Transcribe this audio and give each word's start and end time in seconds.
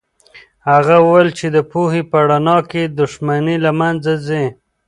هغه 0.69 0.95
وویل 1.05 1.29
چې 1.39 1.47
د 1.55 1.57
پوهې 1.71 2.01
په 2.11 2.17
رڼا 2.29 2.57
کې 2.69 2.83
دښمني 2.99 3.55
له 3.65 3.71
منځه 3.79 4.13
ځي. 4.27 4.45